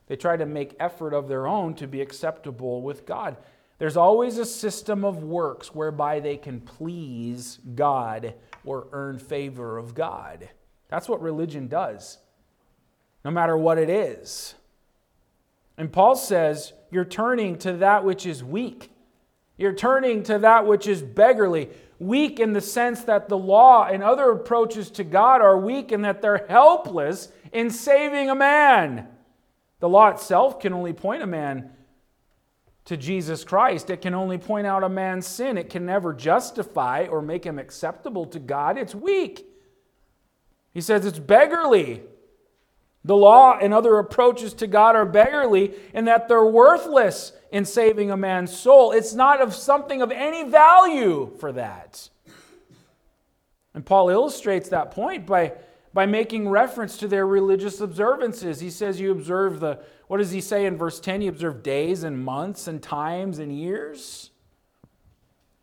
[0.08, 3.38] They try to make effort of their own to be acceptable with God.
[3.80, 8.34] There's always a system of works whereby they can please God
[8.66, 10.50] or earn favor of God.
[10.90, 12.18] That's what religion does,
[13.26, 14.56] no matter what it is.
[15.78, 18.92] And Paul says, You're turning to that which is weak.
[19.58, 21.70] You're turning to that which is beggarly.
[22.00, 26.06] Weak in the sense that the law and other approaches to God are weak and
[26.06, 29.08] that they're helpless in saving a man.
[29.80, 31.72] The law itself can only point a man
[32.86, 33.90] to Jesus Christ.
[33.90, 35.58] It can only point out a man's sin.
[35.58, 38.78] It can never justify or make him acceptable to God.
[38.78, 39.47] It's weak.
[40.78, 42.04] He says it's beggarly.
[43.04, 48.12] The law and other approaches to God are beggarly in that they're worthless in saving
[48.12, 48.92] a man's soul.
[48.92, 52.10] It's not of something of any value for that.
[53.74, 55.54] And Paul illustrates that point by
[55.96, 58.60] by making reference to their religious observances.
[58.60, 61.24] He says, You observe the, what does he say in verse 10?
[61.24, 64.30] You observe days and months and times and years.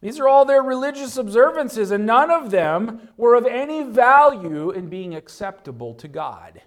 [0.05, 4.88] These are all their religious observances, and none of them were of any value in
[4.88, 6.61] being acceptable to God.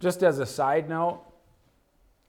[0.00, 1.22] Just as a side note,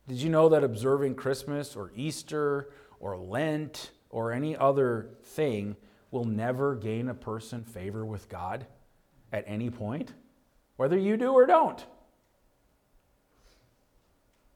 [0.08, 5.78] did you know that observing Christmas or Easter or Lent or any other thing
[6.12, 8.67] will never gain a person favor with God?
[9.34, 10.13] at any point,
[10.78, 11.84] whether you do or don't.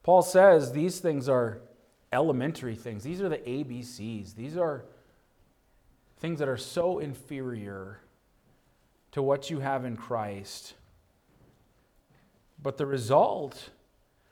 [0.03, 1.61] Paul says these things are
[2.13, 3.03] elementary things.
[3.03, 4.35] These are the ABCs.
[4.35, 4.85] These are
[6.19, 7.99] things that are so inferior
[9.11, 10.73] to what you have in Christ.
[12.61, 13.69] But the result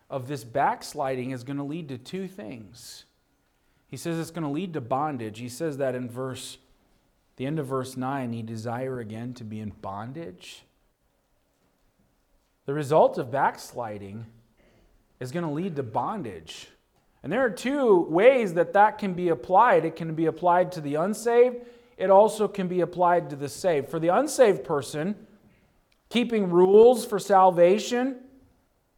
[0.10, 3.06] of this backsliding is going to lead to two things.
[3.88, 5.40] He says it's going to lead to bondage.
[5.40, 6.58] He says that in verse
[7.38, 10.64] the end of verse 9, he desire again to be in bondage.
[12.66, 14.26] The result of backsliding
[15.20, 16.70] is going to lead to bondage.
[17.26, 20.80] And there are two ways that that can be applied it can be applied to
[20.80, 21.58] the unsaved,
[21.98, 23.90] it also can be applied to the saved.
[23.90, 25.16] For the unsaved person,
[26.10, 28.18] keeping rules for salvation,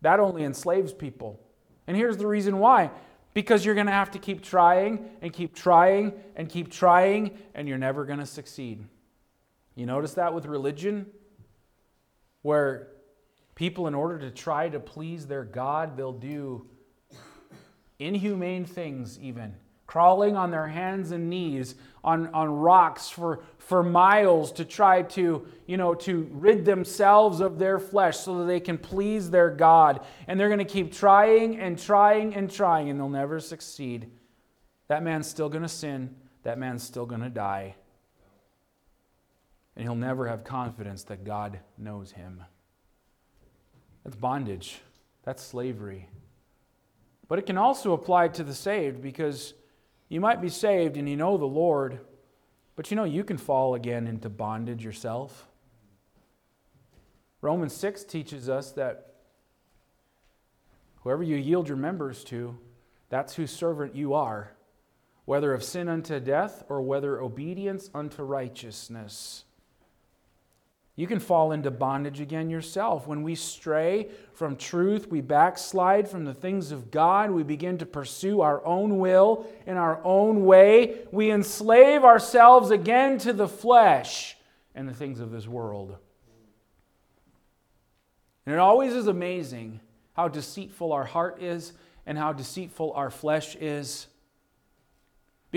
[0.02, 1.40] that only enslaves people.
[1.88, 2.92] And here's the reason why
[3.34, 7.66] because you're going to have to keep trying and keep trying and keep trying, and
[7.66, 8.84] you're never going to succeed.
[9.76, 11.06] You notice that with religion?
[12.42, 12.90] Where
[13.56, 16.68] people, in order to try to please their God, they'll do
[18.00, 19.56] inhumane things, even.
[19.88, 25.48] crawling on their hands and knees on, on rocks for, for miles to try to,
[25.66, 30.06] you know, to rid themselves of their flesh so that they can please their God.
[30.28, 34.12] And they're going to keep trying and trying and trying, and they'll never succeed.
[34.90, 36.16] That man's still going to sin.
[36.44, 37.76] That man's still going to die.
[39.76, 42.44] And he'll never have confidence that God knows him.
[44.04, 44.80] That's bondage.
[45.24, 46.10] That's slavery.
[47.28, 49.54] But it can also apply to the saved because
[50.10, 52.00] you might be saved and you know the Lord,
[52.76, 55.48] but you know you can fall again into bondage yourself.
[57.42, 59.14] Romans 6 teaches us that
[61.02, 62.58] whoever you yield your members to,
[63.10, 64.54] that's whose servant you are,
[65.26, 69.44] whether of sin unto death or whether obedience unto righteousness.
[70.98, 73.06] You can fall into bondage again yourself.
[73.06, 77.86] When we stray from truth, we backslide from the things of God, we begin to
[77.86, 81.06] pursue our own will in our own way.
[81.12, 84.38] We enslave ourselves again to the flesh
[84.74, 85.96] and the things of this world.
[88.48, 89.82] And it always is amazing
[90.14, 91.74] how deceitful our heart is
[92.08, 94.08] and how deceitful our flesh is.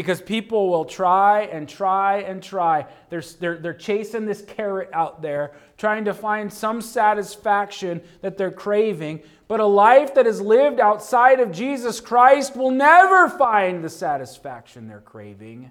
[0.00, 2.86] Because people will try and try and try.
[3.10, 8.50] They're, they're, they're chasing this carrot out there, trying to find some satisfaction that they're
[8.50, 9.20] craving.
[9.46, 14.88] But a life that is lived outside of Jesus Christ will never find the satisfaction
[14.88, 15.70] they're craving.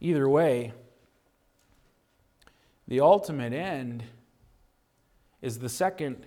[0.00, 0.72] Either way,
[2.88, 4.02] the ultimate end
[5.42, 6.26] is the second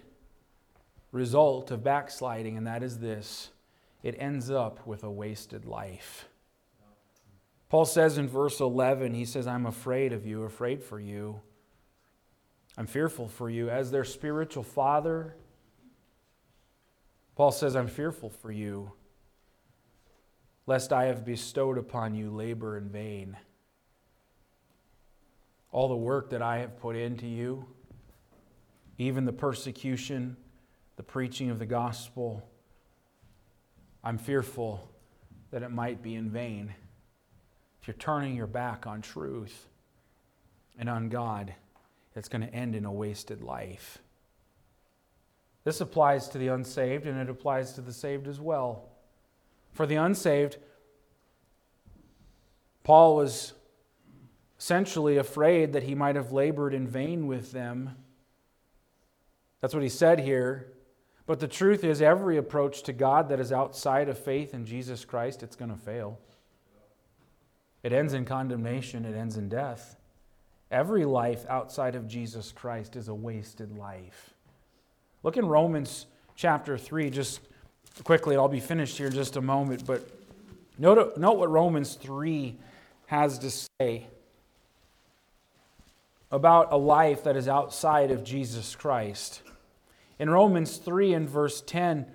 [1.11, 3.49] result of backsliding, and that is this
[4.03, 6.27] it ends up with a wasted life.
[7.69, 11.39] Paul says in verse 11, he says, I'm afraid of you, afraid for you.
[12.77, 13.69] I'm fearful for you.
[13.69, 15.35] As their spiritual father,
[17.35, 18.91] Paul says, I'm fearful for you,
[20.65, 23.37] lest I have bestowed upon you labor in vain.
[25.71, 27.65] All the work that I have put into you,
[28.97, 30.35] even the persecution,
[30.97, 32.47] the preaching of the gospel,
[34.03, 34.89] I'm fearful
[35.51, 36.73] that it might be in vain.
[37.81, 39.67] If you're turning your back on truth
[40.77, 41.53] and on God,
[42.15, 43.99] it's going to end in a wasted life.
[45.63, 48.89] This applies to the unsaved and it applies to the saved as well.
[49.73, 50.57] For the unsaved,
[52.83, 53.53] Paul was
[54.59, 57.95] essentially afraid that he might have labored in vain with them.
[59.59, 60.67] That's what he said here.
[61.25, 65.05] But the truth is, every approach to God that is outside of faith in Jesus
[65.05, 66.19] Christ, it's going to fail.
[67.83, 69.97] It ends in condemnation, it ends in death.
[70.69, 74.33] Every life outside of Jesus Christ is a wasted life.
[75.23, 76.05] Look in Romans
[76.35, 77.41] chapter 3, just
[78.03, 80.09] quickly, I'll be finished here in just a moment, but
[80.77, 82.57] note, note what Romans 3
[83.07, 84.07] has to say
[86.31, 89.41] about a life that is outside of Jesus Christ.
[90.21, 92.05] In Romans 3 and verse 10,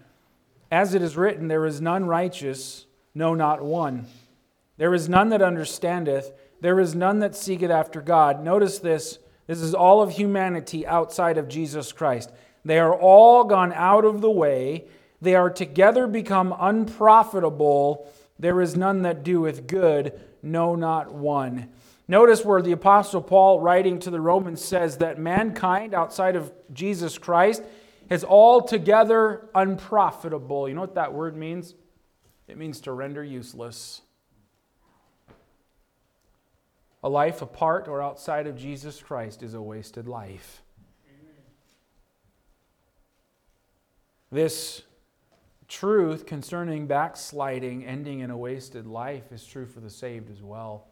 [0.71, 2.87] as it is written, There is none righteous,
[3.17, 4.07] no, not one.
[4.77, 8.45] There is none that understandeth, there is none that seeketh after God.
[8.45, 12.31] Notice this this is all of humanity outside of Jesus Christ.
[12.65, 14.85] They are all gone out of the way.
[15.21, 18.09] They are together become unprofitable.
[18.39, 20.13] There is none that doeth good,
[20.45, 21.71] no, not one.
[22.07, 27.19] Notice where the Apostle Paul, writing to the Romans, says that mankind outside of Jesus
[27.19, 27.65] Christ
[28.09, 30.69] is altogether unprofitable.
[30.69, 31.75] You know what that word means?
[32.49, 34.03] It means to render useless.
[37.03, 40.63] A life apart or outside of Jesus Christ is a wasted life.
[44.31, 44.83] This
[45.69, 50.87] truth concerning backsliding ending in a wasted life is true for the saved as well.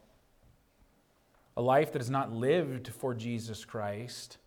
[1.56, 4.38] A life that is not lived for Jesus Christ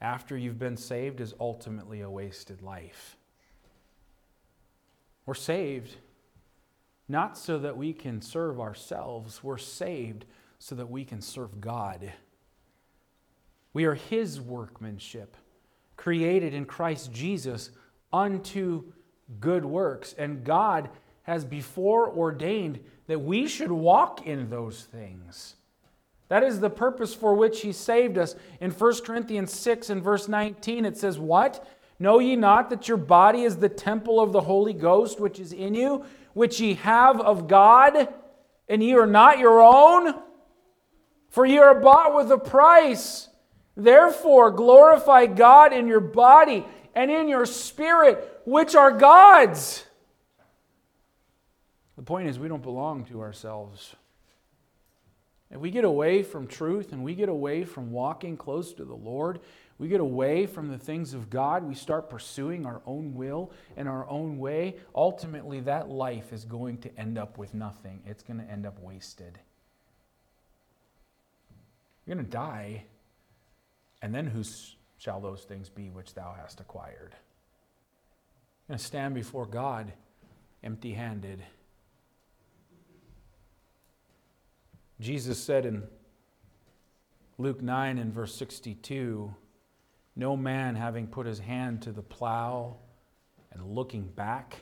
[0.00, 3.16] after you've been saved is ultimately a wasted life.
[5.24, 5.96] We're saved
[7.08, 10.24] not so that we can serve ourselves, we're saved
[10.58, 12.12] so that we can serve God.
[13.72, 15.36] We are His workmanship,
[15.96, 17.70] created in Christ Jesus
[18.12, 18.84] unto
[19.38, 20.14] good works.
[20.16, 20.88] And God
[21.22, 25.56] has before ordained that we should walk in those things.
[26.28, 28.34] That is the purpose for which he saved us.
[28.60, 31.66] In 1 Corinthians 6 and verse 19, it says, What?
[31.98, 35.52] Know ye not that your body is the temple of the Holy Ghost which is
[35.52, 36.04] in you,
[36.34, 38.12] which ye have of God,
[38.68, 40.14] and ye are not your own?
[41.30, 43.28] For ye are bought with a price.
[43.76, 46.64] Therefore, glorify God in your body
[46.94, 49.84] and in your spirit, which are God's.
[51.96, 53.94] The point is, we don't belong to ourselves.
[55.50, 58.96] If we get away from truth and we get away from walking close to the
[58.96, 59.40] Lord,
[59.78, 63.88] we get away from the things of God, we start pursuing our own will and
[63.88, 68.02] our own way, ultimately that life is going to end up with nothing.
[68.06, 69.38] It's going to end up wasted.
[72.06, 72.84] You're going to die,
[74.00, 77.14] and then whose shall those things be which thou hast acquired?
[78.66, 79.92] You're going to stand before God
[80.62, 81.42] empty handed.
[85.00, 85.82] Jesus said in
[87.38, 89.34] Luke 9 and verse 62
[90.14, 92.76] No man having put his hand to the plow
[93.52, 94.56] and looking back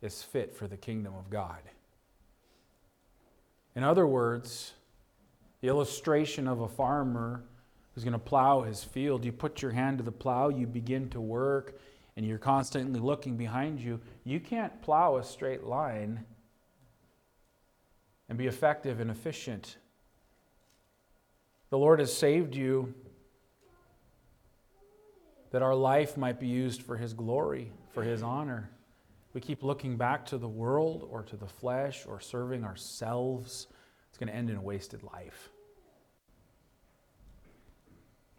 [0.00, 1.60] is fit for the kingdom of God.
[3.74, 4.72] In other words,
[5.60, 7.44] the illustration of a farmer
[7.94, 11.10] who's going to plow his field, you put your hand to the plow, you begin
[11.10, 11.78] to work,
[12.16, 14.00] and you're constantly looking behind you.
[14.24, 16.24] You can't plow a straight line
[18.28, 19.76] and be effective and efficient.
[21.70, 22.94] The Lord has saved you
[25.50, 28.70] that our life might be used for His glory, for His honor.
[29.32, 33.66] We keep looking back to the world or to the flesh or serving ourselves,
[34.08, 35.50] it's going to end in a wasted life.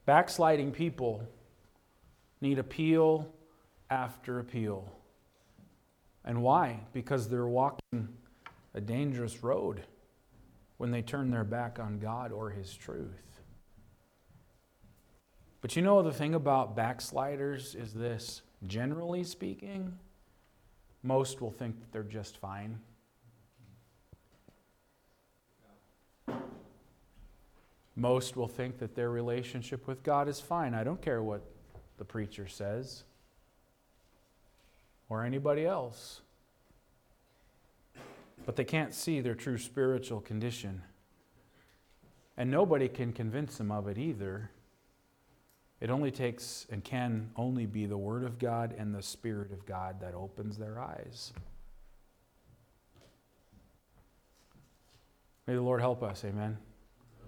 [0.05, 1.23] Backsliding people
[2.41, 3.31] need appeal
[3.89, 4.91] after appeal.
[6.25, 6.81] And why?
[6.93, 8.09] Because they're walking
[8.73, 9.81] a dangerous road
[10.77, 13.41] when they turn their back on God or His truth.
[15.61, 19.97] But you know, the thing about backsliders is this generally speaking,
[21.03, 22.79] most will think that they're just fine.
[27.95, 30.73] Most will think that their relationship with God is fine.
[30.73, 31.41] I don't care what
[31.97, 33.03] the preacher says
[35.09, 36.21] or anybody else
[38.49, 40.81] but they can't see their true spiritual condition.
[42.35, 44.49] And nobody can convince them of it either.
[45.79, 49.67] It only takes and can only be the Word of God and the Spirit of
[49.67, 51.31] God that opens their eyes.
[55.45, 56.57] May the Lord help us, amen,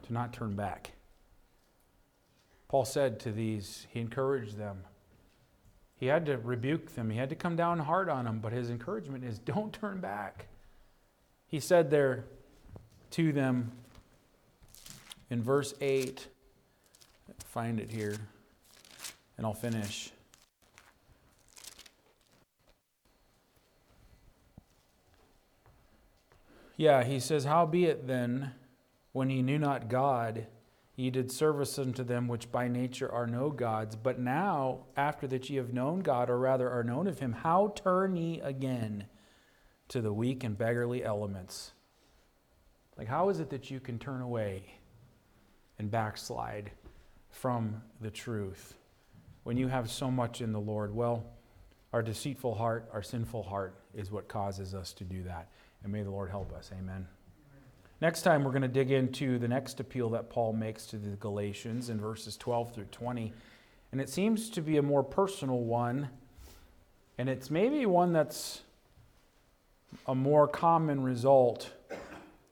[0.07, 0.89] to not turn back.
[2.67, 4.86] Paul said to these, he encouraged them.
[5.97, 8.72] He had to rebuke them, he had to come down hard on them, but his
[8.72, 10.47] encouragement is don't turn back.
[11.52, 12.24] He said there
[13.12, 13.74] to them
[15.30, 16.28] in verse 8,
[17.43, 18.16] find it here,
[19.38, 20.14] and I'll finish.
[26.78, 28.54] Yeah, he says, Howbeit then,
[29.12, 30.47] when ye knew not God,
[30.95, 33.97] ye did service unto them which by nature are no gods.
[33.97, 37.74] But now, after that ye have known God, or rather are known of him, how
[37.76, 39.08] turn ye again?
[39.91, 41.73] To the weak and beggarly elements.
[42.97, 44.63] Like, how is it that you can turn away
[45.79, 46.71] and backslide
[47.29, 48.75] from the truth
[49.43, 50.95] when you have so much in the Lord?
[50.95, 51.25] Well,
[51.91, 55.49] our deceitful heart, our sinful heart, is what causes us to do that.
[55.83, 56.71] And may the Lord help us.
[56.71, 57.05] Amen.
[57.99, 61.17] Next time, we're going to dig into the next appeal that Paul makes to the
[61.17, 63.33] Galatians in verses 12 through 20.
[63.91, 66.07] And it seems to be a more personal one.
[67.17, 68.61] And it's maybe one that's
[70.07, 71.71] a more common result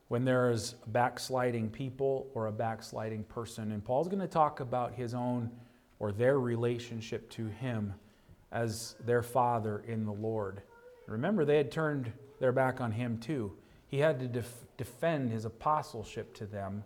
[0.09, 3.71] when there is backsliding people or a backsliding person.
[3.71, 5.51] And Paul's going to talk about his own
[5.99, 7.93] or their relationship to him
[8.51, 10.61] as their father in the Lord.
[11.07, 13.51] Remember, they had turned their back on him too.
[13.87, 16.83] He had to def- defend his apostleship to them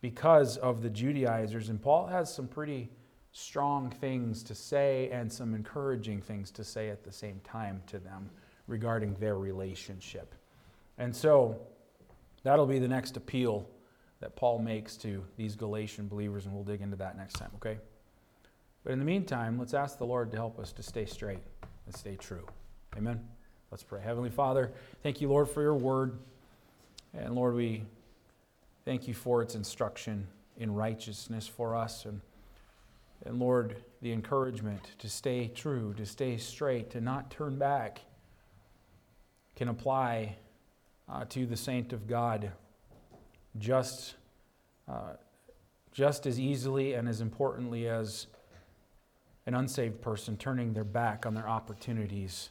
[0.00, 1.68] because of the Judaizers.
[1.68, 2.90] And Paul has some pretty
[3.32, 7.98] strong things to say and some encouraging things to say at the same time to
[7.98, 8.30] them
[8.66, 10.34] regarding their relationship.
[10.98, 11.58] And so
[12.42, 13.68] that'll be the next appeal
[14.20, 17.78] that Paul makes to these Galatian believers, and we'll dig into that next time, okay?
[18.82, 21.40] But in the meantime, let's ask the Lord to help us to stay straight
[21.86, 22.46] and stay true.
[22.96, 23.20] Amen.
[23.70, 24.00] Let's pray.
[24.00, 26.18] Heavenly Father, thank you, Lord, for your word.
[27.12, 27.82] And Lord, we
[28.84, 32.04] thank you for its instruction in righteousness for us.
[32.04, 32.20] And,
[33.24, 38.00] and Lord, the encouragement to stay true, to stay straight, to not turn back
[39.56, 40.36] can apply
[41.08, 42.52] uh, to the saint of God
[43.58, 44.14] just,
[44.86, 45.14] uh,
[45.92, 48.26] just as easily and as importantly as
[49.46, 52.50] an unsaved person turning their back on their opportunities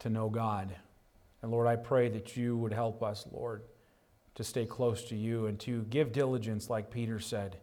[0.00, 0.74] to know God.
[1.42, 3.62] And Lord, I pray that you would help us, Lord,
[4.34, 7.58] to stay close to you and to give diligence, like Peter said.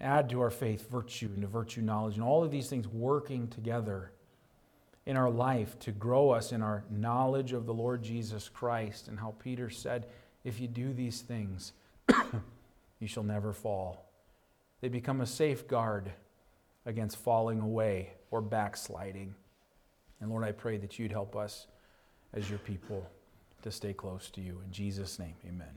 [0.00, 3.46] Add to our faith virtue, and to virtue knowledge, and all of these things working
[3.48, 4.10] together
[5.06, 9.18] in our life to grow us in our knowledge of the Lord Jesus Christ, and
[9.18, 10.06] how Peter said,
[10.44, 11.72] If you do these things,
[12.98, 14.10] you shall never fall.
[14.80, 16.10] They become a safeguard
[16.84, 19.34] against falling away or backsliding.
[20.20, 21.66] And Lord, I pray that you'd help us
[22.32, 23.08] as your people
[23.62, 24.60] to stay close to you.
[24.64, 25.68] In Jesus' name, amen.